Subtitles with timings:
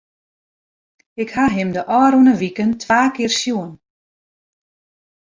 [1.21, 3.71] Ik ha him de ôfrûne wike twa kear sjoen.